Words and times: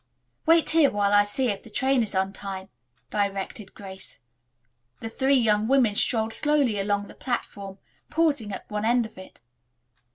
"Wait 0.47 0.71
here 0.71 0.89
while 0.89 1.13
I 1.13 1.23
see 1.23 1.49
if 1.49 1.61
the 1.61 1.69
train 1.69 2.01
is 2.01 2.15
on 2.15 2.33
time," 2.33 2.69
directed 3.11 3.75
Grace. 3.75 4.19
The 4.99 5.09
three 5.11 5.35
young 5.35 5.67
women 5.67 5.93
strolled 5.93 6.33
slowly 6.33 6.79
along 6.79 7.07
the 7.07 7.13
platform, 7.13 7.77
pausing 8.09 8.51
at 8.51 8.67
one 8.67 8.83
end 8.83 9.05
of 9.05 9.19
it. 9.19 9.41